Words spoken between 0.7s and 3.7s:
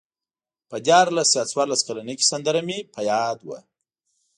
دیارلس یا څوارلس کلنۍ کې سندره مې په یاد وه.